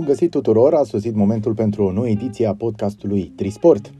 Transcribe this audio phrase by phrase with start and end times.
[0.00, 3.90] Bun găsit tuturor, a sosit momentul pentru o nouă ediție a podcastului Trisport.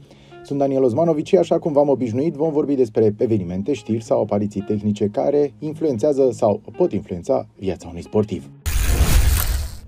[0.43, 4.61] Sunt Daniel Osmanovici și așa cum v-am obișnuit vom vorbi despre evenimente, știri sau apariții
[4.61, 8.49] tehnice care influențează sau pot influența viața unui sportiv.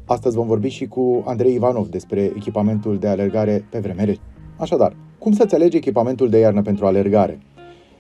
[0.06, 4.20] Astăzi vom vorbi și cu Andrei Ivanov despre echipamentul de alergare pe vreme rece.
[4.58, 7.40] Așadar, cum să-ți alegi echipamentul de iarnă pentru alergare?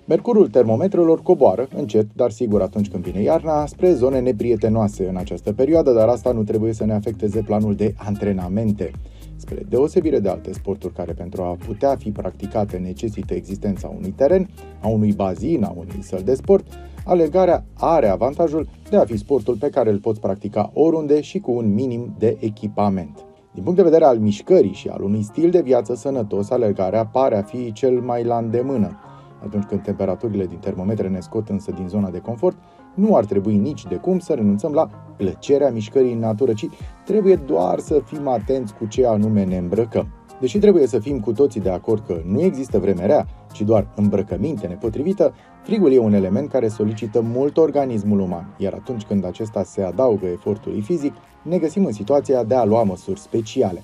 [0.05, 5.53] Mercurul termometrelor coboară, încet, dar sigur atunci când vine iarna, spre zone neprietenoase în această
[5.53, 8.91] perioadă, dar asta nu trebuie să ne afecteze planul de antrenamente.
[9.35, 14.49] Spre deosebire de alte sporturi care pentru a putea fi practicate necesită existența unui teren,
[14.81, 16.65] a unui bazin, a unui săl de sport,
[17.05, 21.51] alergarea are avantajul de a fi sportul pe care îl poți practica oriunde și cu
[21.51, 23.25] un minim de echipament.
[23.53, 27.37] Din punct de vedere al mișcării și al unui stil de viață sănătos, alergarea pare
[27.37, 28.97] a fi cel mai la îndemână.
[29.45, 32.57] Atunci când temperaturile din termometre ne scot însă din zona de confort,
[32.93, 36.67] nu ar trebui nici de cum să renunțăm la plăcerea mișcării în natură, ci
[37.05, 40.07] trebuie doar să fim atenți cu ce anume ne îmbrăcăm.
[40.39, 43.87] Deși trebuie să fim cu toții de acord că nu există vreme rea, ci doar
[43.95, 49.63] îmbrăcăminte nepotrivită, frigul e un element care solicită mult organismul uman, iar atunci când acesta
[49.63, 53.83] se adaugă efortului fizic, ne găsim în situația de a lua măsuri speciale.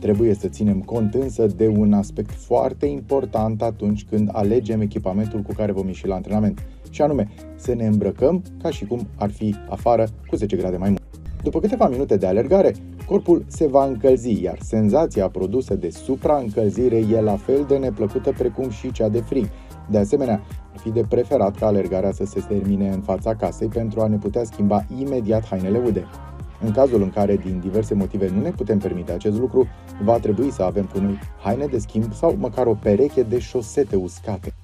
[0.00, 5.52] Trebuie să ținem cont însă de un aspect foarte important atunci când alegem echipamentul cu
[5.52, 9.54] care vom ieși la antrenament, și anume să ne îmbrăcăm ca și cum ar fi
[9.68, 11.02] afară cu 10 grade mai mult.
[11.42, 12.74] După câteva minute de alergare,
[13.06, 18.70] corpul se va încălzi, iar senzația produsă de supraîncălzire e la fel de neplăcută precum
[18.70, 19.48] și cea de frig.
[19.90, 20.42] De asemenea,
[20.72, 24.16] ar fi de preferat ca alergarea să se termine în fața casei pentru a ne
[24.16, 26.04] putea schimba imediat hainele ude.
[26.64, 29.66] În cazul în care, din diverse motive, nu ne putem permite acest lucru,
[30.04, 33.96] va trebui să avem cu noi haine de schimb sau măcar o pereche de șosete
[33.96, 34.54] uscate.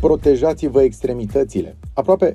[0.00, 1.76] Protejați-vă extremitățile.
[1.94, 2.32] Aproape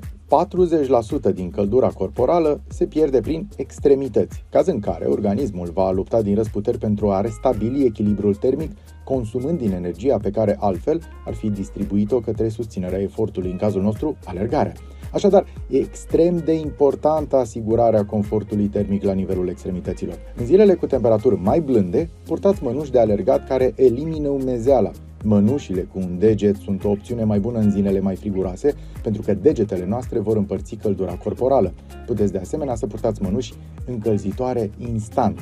[1.30, 6.34] 40% din căldura corporală se pierde prin extremități, caz în care organismul va lupta din
[6.34, 8.70] răsputeri pentru a restabili echilibrul termic,
[9.04, 14.16] consumând din energia pe care altfel ar fi distribuit-o către susținerea efortului, în cazul nostru,
[14.24, 14.72] alergarea.
[15.12, 20.18] Așadar, e extrem de importantă asigurarea confortului termic la nivelul extremităților.
[20.36, 24.90] În zilele cu temperaturi mai blânde, purtați mănuși de alergat care elimină umezeala.
[25.24, 29.34] Mănușile cu un deget sunt o opțiune mai bună în zilele mai friguroase, pentru că
[29.34, 31.72] degetele noastre vor împărți căldura corporală.
[32.06, 33.54] Puteți de asemenea să purtați mănuși
[33.86, 35.40] încălzitoare instant.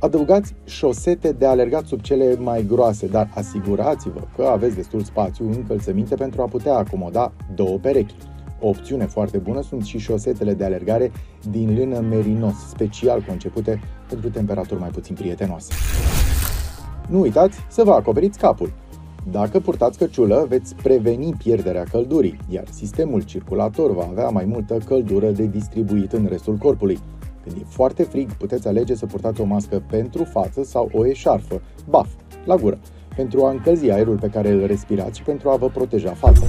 [0.00, 6.14] Adăugați șosete de alergat sub cele mai groase, dar asigurați-vă că aveți destul spațiu încălțăminte
[6.14, 8.14] pentru a putea acomoda două perechi.
[8.60, 11.12] O opțiune foarte bună sunt și șosetele de alergare
[11.50, 15.72] din lână merinos, special concepute pentru temperaturi mai puțin prietenoase.
[17.08, 18.72] Nu uitați să vă acoperiți capul.
[19.30, 25.30] Dacă purtați căciulă, veți preveni pierderea căldurii, iar sistemul circulator va avea mai multă căldură
[25.30, 26.98] de distribuit în restul corpului.
[27.42, 31.62] Când e foarte frig, puteți alege să purtați o mască pentru față sau o eșarfă,
[31.88, 32.08] baf,
[32.44, 32.78] la gură,
[33.16, 36.44] pentru a încălzi aerul pe care îl respirați și pentru a vă proteja fața.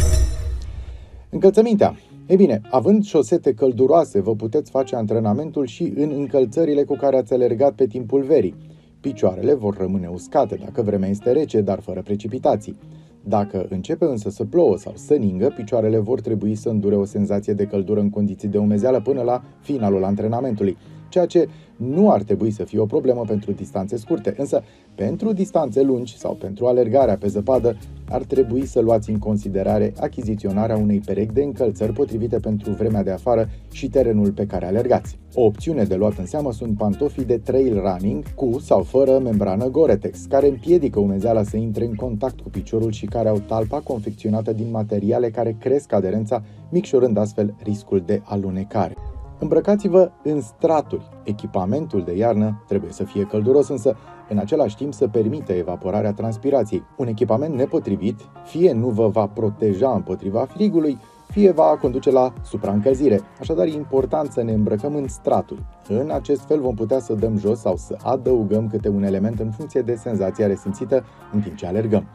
[1.38, 1.96] Încălțămintea.
[2.26, 7.34] E bine, având șosete călduroase, vă puteți face antrenamentul și în încălțările cu care ați
[7.34, 8.56] alergat pe timpul verii.
[9.00, 12.78] Picioarele vor rămâne uscate dacă vremea este rece, dar fără precipitații.
[13.24, 17.54] Dacă începe însă să plouă sau să ningă, picioarele vor trebui să îndure o senzație
[17.54, 20.78] de căldură în condiții de umezeală până la finalul antrenamentului
[21.10, 24.64] ceea ce nu ar trebui să fie o problemă pentru distanțe scurte, însă
[24.96, 27.78] pentru distanțe lungi sau pentru alergarea pe zăpadă
[28.10, 33.12] ar trebui să luați în considerare achiziționarea unei perechi de încălțări potrivite pentru vremea de
[33.12, 35.18] afară și terenul pe care alergați.
[35.34, 39.70] O opțiune de luat în seamă sunt pantofii de trail running cu sau fără membrană
[39.70, 44.54] Gore-Tex, care împiedică umezeala să intre în contact cu piciorul și care au talpa confecționată
[44.54, 48.96] din materiale care cresc aderența, micșorând astfel riscul de alunecare.
[49.40, 51.10] Îmbrăcați-vă în straturi.
[51.24, 53.96] Echipamentul de iarnă trebuie să fie călduros, însă
[54.30, 56.84] în același timp să permită evaporarea transpirației.
[56.98, 63.22] Un echipament nepotrivit fie nu vă va proteja împotriva frigului, fie va conduce la supraîncălzire.
[63.40, 65.66] Așadar, e important să ne îmbrăcăm în straturi.
[65.88, 69.52] În acest fel vom putea să dăm jos sau să adăugăm câte un element în
[69.52, 72.08] funcție de senzația resimțită în timp ce alergăm.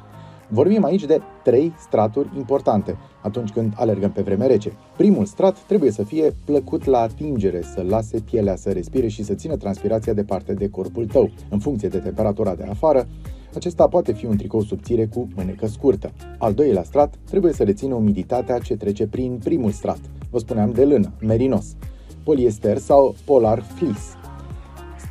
[0.55, 4.73] Vorbim aici de trei straturi importante atunci când alergăm pe vreme rece.
[4.97, 9.35] Primul strat trebuie să fie plăcut la atingere, să lase pielea să respire și să
[9.35, 11.31] țină transpirația departe de corpul tău.
[11.51, 13.09] În funcție de temperatura de afară,
[13.55, 16.13] acesta poate fi un tricou subțire cu mânecă scurtă.
[16.39, 20.01] Al doilea strat trebuie să rețină umiditatea ce trece prin primul strat.
[20.31, 21.77] Vă spuneam de lână, merinos,
[22.25, 24.22] poliester sau polar fleece.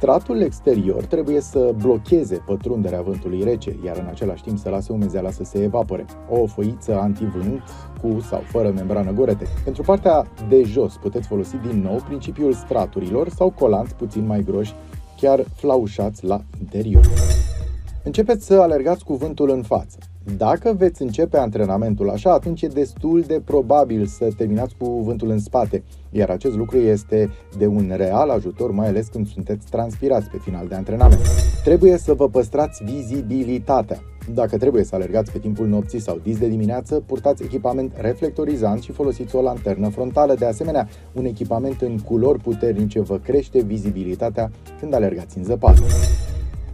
[0.02, 5.32] Stratul exterior trebuie să blocheze pătrunderea vântului rece, iar în același timp să lase umezeala
[5.32, 6.06] să se evapore.
[6.30, 7.62] O foiță antivânt
[8.02, 9.48] cu sau fără membrană gorete.
[9.64, 14.74] Pentru partea de jos puteți folosi din nou principiul straturilor sau colanți puțin mai groși
[15.18, 17.06] chiar flaușați la interior.
[18.04, 19.98] Începeți să alergați cu vântul în față.
[20.38, 25.40] Dacă veți începe antrenamentul așa, atunci e destul de probabil să terminați cu vântul în
[25.40, 30.38] spate, iar acest lucru este de un real ajutor, mai ales când sunteți transpirați pe
[30.38, 31.22] final de antrenament.
[31.64, 34.00] Trebuie să vă păstrați vizibilitatea.
[34.34, 38.92] Dacă trebuie să alergați pe timpul nopții sau dis de dimineață, purtați echipament reflectorizant și
[38.92, 40.36] folosiți o lanternă frontală.
[40.36, 45.82] De asemenea, un echipament în culori puternice vă crește vizibilitatea când alergați în zăpadă.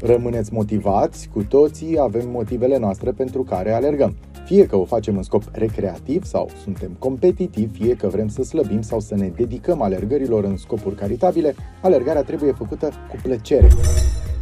[0.01, 4.15] Rămâneți motivați, cu toții avem motivele noastre pentru care alergăm.
[4.45, 8.81] Fie că o facem în scop recreativ sau suntem competitivi, fie că vrem să slăbim
[8.81, 13.67] sau să ne dedicăm alergărilor în scopuri caritabile, alergarea trebuie făcută cu plăcere.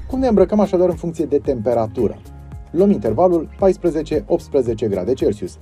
[0.09, 2.17] Cum ne îmbrăcăm așadar în funcție de temperatură?
[2.71, 3.49] Luăm intervalul
[4.85, 5.57] 14-18 grade Celsius.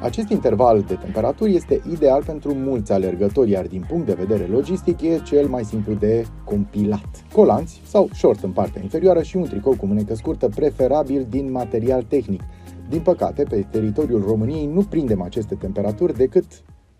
[0.00, 5.00] Acest interval de temperaturi este ideal pentru mulți alergători, iar din punct de vedere logistic
[5.00, 7.24] e cel mai simplu de compilat.
[7.32, 12.02] Colanți sau short în partea inferioară și un tricou cu mânecă scurtă, preferabil din material
[12.02, 12.42] tehnic.
[12.88, 16.44] Din păcate, pe teritoriul României nu prindem aceste temperaturi decât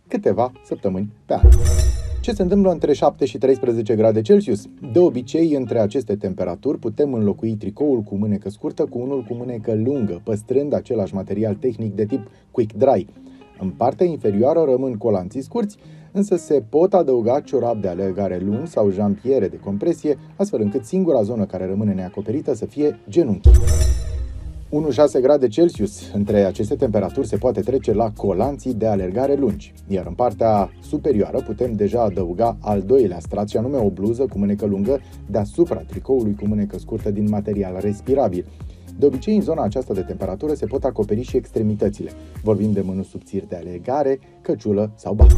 [0.08, 1.48] câteva săptămâni pe an.
[2.26, 4.64] Ce se întâmplă între 7 și 13 grade Celsius?
[4.92, 9.74] De obicei, între aceste temperaturi putem înlocui tricoul cu mânecă scurtă cu unul cu mânecă
[9.74, 13.06] lungă, păstrând același material tehnic de tip quick dry.
[13.58, 15.76] În partea inferioară rămân colanții scurți,
[16.12, 21.22] însă se pot adăuga ciorap de alergare lungi sau jampiere de compresie, astfel încât singura
[21.22, 23.48] zonă care rămâne neacoperită să fie genunchi.
[24.70, 26.10] 1-6 grade Celsius.
[26.12, 31.40] Între aceste temperaturi se poate trece la colanții de alergare lungi, iar în partea superioară
[31.40, 36.34] putem deja adăuga al doilea strat, și anume o bluză cu mânecă lungă deasupra tricoului
[36.34, 38.46] cu mânecă scurtă din material respirabil.
[38.98, 42.10] De obicei, în zona aceasta de temperatură se pot acoperi și extremitățile.
[42.42, 45.32] Vorbim de mână subțiri de alergare, căciulă sau bat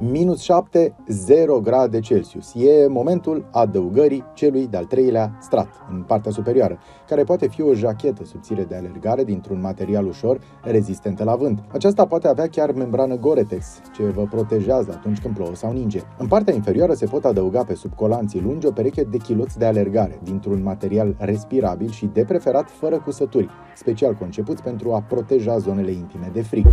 [0.00, 2.54] minus 7, 0 grade Celsius.
[2.54, 8.24] E momentul adăugării celui de-al treilea strat, în partea superioară, care poate fi o jachetă
[8.24, 11.58] subțire de alergare dintr-un material ușor, rezistentă la vânt.
[11.72, 16.00] Aceasta poate avea chiar membrană Gore-Tex, ce vă protejează atunci când plouă sau ninge.
[16.18, 19.64] În partea inferioară se pot adăuga pe sub colanții lungi o pereche de chiloți de
[19.64, 25.90] alergare, dintr-un material respirabil și de preferat fără cusături, special concepuți pentru a proteja zonele
[25.90, 26.66] intime de frig.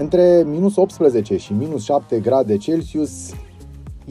[0.00, 3.30] Între minus 18 și minus 7 grade Celsius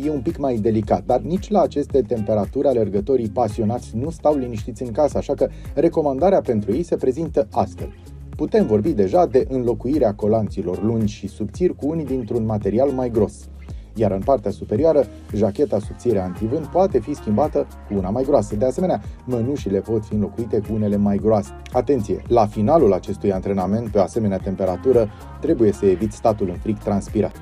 [0.04, 4.84] e un pic mai delicat, dar nici la aceste temperaturi alergătorii pasionați nu stau liniștiți
[4.84, 7.94] în casă, așa că recomandarea pentru ei se prezintă astfel.
[8.36, 13.50] Putem vorbi deja de înlocuirea colanților lungi și subțiri cu unii dintr-un material mai gros
[13.98, 15.06] iar în partea superioară,
[15.36, 18.56] jacheta subțire antivânt poate fi schimbată cu una mai groasă.
[18.56, 21.50] De asemenea, mănușile pot fi înlocuite cu unele mai groase.
[21.72, 22.22] Atenție!
[22.28, 25.10] La finalul acestui antrenament, pe o asemenea temperatură,
[25.42, 27.36] trebuie să eviți statul în frig transpirat.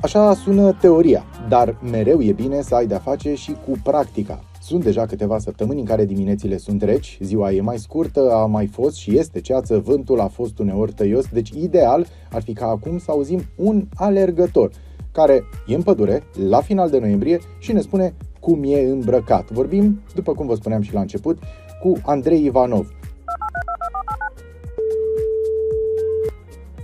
[0.00, 4.42] Așa sună teoria, dar mereu e bine să ai de-a face și cu practica.
[4.60, 8.66] Sunt deja câteva săptămâni în care diminețile sunt reci, ziua e mai scurtă, a mai
[8.66, 12.98] fost și este ceață, vântul a fost uneori tăios, deci ideal ar fi ca acum
[12.98, 14.70] să auzim un alergător
[15.12, 19.50] care e în pădure la final de noiembrie și ne spune cum e îmbrăcat.
[19.50, 21.38] Vorbim, după cum vă spuneam și la început,
[21.82, 22.86] cu Andrei Ivanov.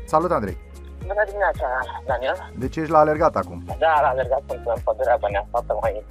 [0.04, 0.56] Salut, Andrei!
[1.06, 1.66] Bună dimineața,
[2.06, 2.38] Daniel!
[2.58, 3.58] De ce ești la alergat acum?
[3.78, 6.04] Da, la alergat sunt în pădurea Bănea, foarte mai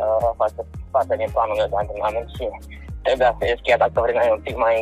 [0.00, 2.44] uh, foarte, foarte din planul meu de antrenament și
[3.02, 4.76] trebuia să ies chiar dacă vremea e un pic mai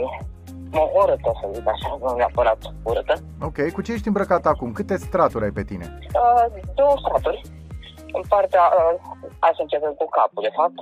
[0.76, 2.60] mă urâtă, să zic așa, nu neapărat
[2.90, 3.14] urâtă.
[3.48, 4.72] Ok, cu ce ești îmbrăcat acum?
[4.72, 5.86] Câte straturi ai pe tine?
[6.22, 7.40] Uh, două straturi.
[8.18, 8.94] În partea, uh,
[9.42, 10.78] hai să începem cu capul, de fapt.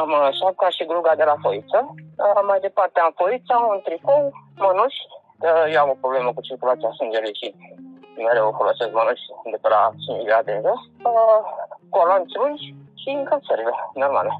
[0.00, 1.80] Am uh, șapca și gruga de la foiță.
[1.94, 4.22] Uh, mai departe am foița, un tricou,
[4.64, 5.00] mănuși.
[5.46, 7.48] Uh, eu am o problemă cu circulația sângelui și
[8.26, 10.82] mereu folosesc mănuși de pe la 5 grade de jos.
[11.10, 11.40] Uh,
[11.96, 12.66] colanți lungi
[13.00, 14.32] și încălțările normale.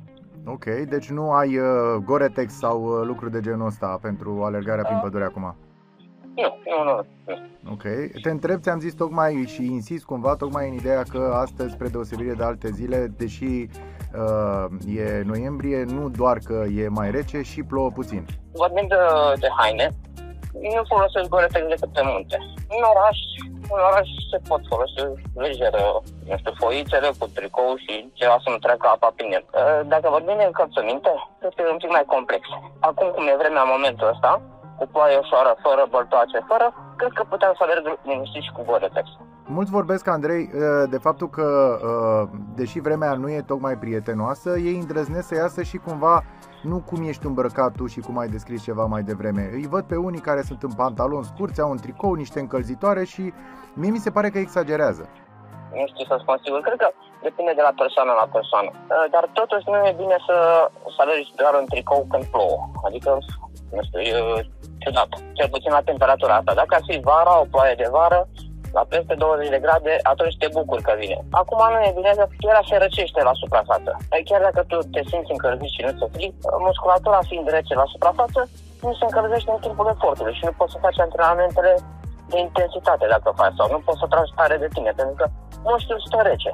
[0.48, 4.98] Ok, deci nu ai uh, Gore-Tex sau uh, lucruri de genul ăsta pentru alergarea prin
[5.02, 5.56] pădure acum?
[6.34, 7.72] Nu, nu, nu.
[7.72, 7.82] Ok.
[8.22, 12.32] Te întreb, ți-am zis tocmai și insist cumva tocmai în ideea că astăzi, spre deosebire
[12.32, 13.68] de alte zile, deși
[14.14, 18.24] uh, e noiembrie, nu doar că e mai rece și plouă puțin.
[18.52, 18.96] Vorbim de,
[19.40, 19.88] de haine,
[20.52, 22.36] nu folosesc Gore-Tex decât pe munte.
[22.68, 23.18] În oraș
[23.74, 25.00] în oraș se pot folosi
[25.44, 25.74] lejer,
[26.28, 29.44] nu știu, foițele cu tricou și ceva să nu treacă apa prin el.
[29.92, 31.12] Dacă vorbim de încălțăminte,
[31.48, 32.42] este un pic mai complex.
[32.88, 34.32] Acum cum e vremea în momentul ăsta,
[34.78, 39.06] cu ploaie ușoară, fără băltoace, fără, cred că puteam să alerg liniștit și cu Gore-Tex.
[39.48, 40.50] Mulți vorbesc, Andrei,
[40.90, 41.78] de faptul că,
[42.54, 46.24] deși vremea nu e tocmai prietenoasă, ei îndrăznesc să iasă și cumva
[46.62, 49.50] nu cum ești îmbrăcat tu și cum ai descris ceva mai devreme.
[49.52, 53.32] Îi văd pe unii care sunt în pantaloni scurți, au un tricou, niște încălzitoare și
[53.74, 55.08] mie mi se pare că exagerează.
[55.78, 56.88] nu știu să spun sigur, cred că
[57.22, 58.70] depinde de la persoană la persoană.
[58.74, 60.36] Uh, dar totuși nu e bine să,
[60.94, 62.60] să alergi doar în tricou când plouă.
[62.86, 63.10] Adică,
[63.76, 64.16] nu știu, e
[64.82, 65.10] ciudat.
[65.38, 66.52] Cel puțin la temperatura asta.
[66.62, 68.20] Dacă ar fi vara, o ploaie de vară,
[68.78, 71.18] la peste 20 de grade, atunci te bucuri că vine.
[71.40, 73.90] Acum nu e bine că pielea se răcește la suprafață.
[74.10, 76.32] Adică chiar dacă tu te simți încălzit și nu ți frig,
[76.68, 78.40] musculatura fiind rece la suprafață,
[78.84, 81.72] nu se încălzește în timpul efortului și nu poți să faci antrenamentele
[82.32, 85.26] de intensitate dacă faci sau nu poți să tragi tare de tine pentru că
[85.66, 86.52] mușchiul stă rece.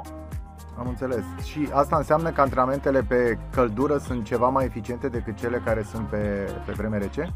[0.78, 1.25] Am înțeles.
[1.50, 6.07] Și asta înseamnă că antrenamentele pe căldură sunt ceva mai eficiente decât cele care sunt
[6.09, 6.23] pe,
[6.66, 7.33] pe vreme rece?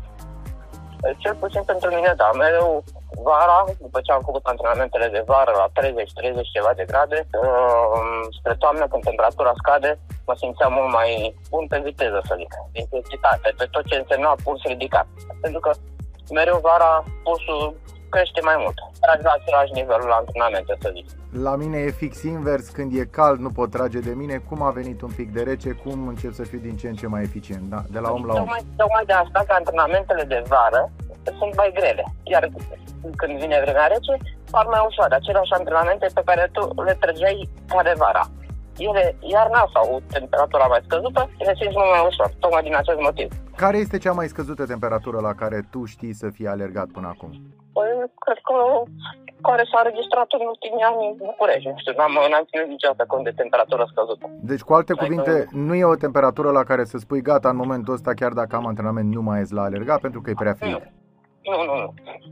[1.22, 2.28] Cel puțin pentru mine, da.
[2.42, 2.84] Mereu
[3.28, 8.54] vara, după ce am făcut antrenamentele de vară la 30-30 ceva de grade, uh, spre
[8.62, 9.90] toamnă, când temperatura scade,
[10.26, 11.10] mă simțeam mult mai
[11.50, 15.06] bun pe viteză, să zic, intensitate, pe tot ce însemna puls ridicat.
[15.44, 15.70] Pentru că
[16.38, 16.92] mereu vara
[17.24, 17.62] pulsul
[18.14, 18.76] crește mai mult.
[19.00, 21.06] Tragi la același nivel la antrenamente, să zic.
[21.48, 24.70] La mine e fix invers, când e cald nu pot trage de mine, cum a
[24.70, 27.64] venit un pic de rece, cum încep să fiu din ce în ce mai eficient,
[27.74, 27.80] da?
[27.90, 28.38] de la om la om.
[28.38, 30.90] Tocmai, tocmai de asta că antrenamentele de vară
[31.38, 32.48] sunt mai grele, iar
[33.16, 34.14] când vine vremea rece,
[34.50, 35.14] par mai ușoare.
[35.14, 38.24] Aceleași antrenamente pe care tu le trăgeai care vara.
[38.76, 43.28] Ele, iarna sau temperatura mai scăzută, le simți mult mai ușor, tocmai din acest motiv.
[43.56, 47.30] Care este cea mai scăzută temperatură la care tu știi să fii alergat până acum?
[47.76, 47.90] Păi,
[48.24, 48.56] cred că
[49.48, 51.68] care s-a registrat în ultimii ani în București.
[51.68, 54.26] Nu știu, n-am, n-am ținut niciodată cont de temperatură scăzută.
[54.50, 55.34] Deci, cu alte cuvinte,
[55.66, 58.66] nu e o temperatură la care să spui gata, în momentul ăsta, chiar dacă am
[58.66, 60.78] antrenament, nu mai ies la alergat pentru că e prea frig.
[61.50, 61.88] Nu, nu, nu.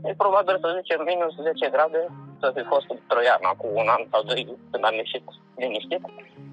[0.09, 2.01] E probabil să zicem minus 10 grade
[2.41, 5.23] să fi fost într-o iarnă, cu un an sau doi, când am ieșit
[5.61, 6.03] liniștit,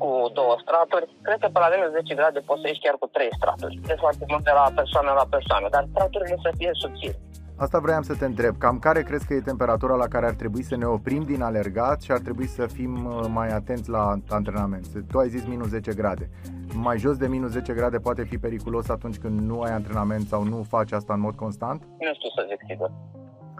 [0.02, 0.08] cu
[0.38, 1.06] două straturi.
[1.26, 3.74] Cred că pe la minus 10 grade poți să ieși chiar cu trei straturi.
[3.90, 7.18] E foarte mult de la persoană la persoană, dar straturile să fie subțiri.
[7.56, 8.54] Asta vreau să te întreb.
[8.58, 12.00] Cam care crezi că e temperatura la care ar trebui să ne oprim din alergat
[12.00, 14.86] și ar trebui să fim uh, mai atenți la antrenament?
[15.10, 16.28] Tu ai zis minus 10 grade.
[16.74, 20.42] Mai jos de minus 10 grade poate fi periculos atunci când nu ai antrenament sau
[20.42, 21.82] nu faci asta în mod constant?
[21.98, 22.90] Nu știu să zic sigur.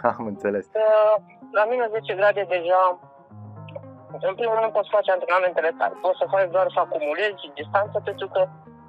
[0.19, 0.67] Am înțeles.
[1.53, 2.83] La minus 10 grade deja
[4.31, 5.95] în primul rând nu poți face antrenamentele tari.
[6.05, 8.41] Poți să faci doar să acumulezi distanță pentru că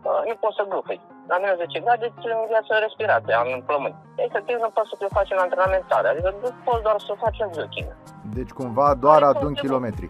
[0.10, 3.96] uh, nu poți să glufui la minus 10 grade ți viață respirație în plămâni.
[4.28, 7.40] Efectiv nu poți să te faci în antrenament tare, adică nu poți doar să faci
[7.46, 7.90] în jogging.
[8.38, 10.08] Deci cumva doar adun kilometri.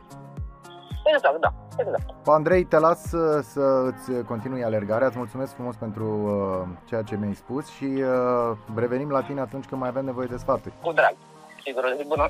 [1.13, 2.05] Exact, da, exact.
[2.25, 5.07] Andrei, te las să, să îți continui alergarea.
[5.07, 9.65] Îți mulțumesc frumos pentru uh, ceea ce mi-ai spus și uh, revenim la tine atunci
[9.65, 10.73] când mai avem nevoie de sfaturi.
[10.81, 11.15] Cu drag.
[11.63, 12.27] Sigur, zi bună.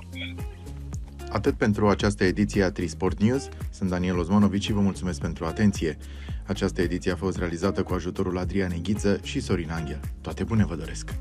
[1.32, 3.50] Atât pentru această ediție a Trisport News.
[3.70, 5.98] Sunt Daniel Ozmanovici și vă mulțumesc pentru atenție.
[6.46, 10.00] Această ediție a fost realizată cu ajutorul Adrian Ghiță și Sorin Anghel.
[10.22, 11.14] Toate bune vă doresc!